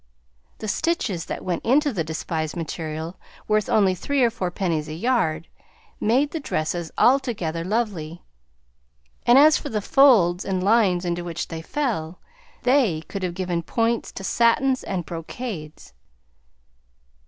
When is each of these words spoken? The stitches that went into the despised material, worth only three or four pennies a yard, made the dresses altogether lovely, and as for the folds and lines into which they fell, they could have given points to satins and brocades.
The 0.57 0.67
stitches 0.67 1.25
that 1.25 1.45
went 1.45 1.63
into 1.63 1.93
the 1.93 2.03
despised 2.03 2.57
material, 2.57 3.17
worth 3.47 3.69
only 3.69 3.93
three 3.93 4.23
or 4.23 4.31
four 4.31 4.49
pennies 4.49 4.87
a 4.87 4.95
yard, 4.95 5.47
made 5.99 6.31
the 6.31 6.39
dresses 6.39 6.89
altogether 6.97 7.63
lovely, 7.63 8.23
and 9.27 9.37
as 9.37 9.59
for 9.59 9.69
the 9.69 9.79
folds 9.79 10.43
and 10.43 10.63
lines 10.63 11.05
into 11.05 11.23
which 11.23 11.49
they 11.49 11.61
fell, 11.61 12.19
they 12.63 13.01
could 13.01 13.21
have 13.21 13.35
given 13.35 13.61
points 13.61 14.11
to 14.13 14.23
satins 14.23 14.83
and 14.83 15.05
brocades. 15.05 15.93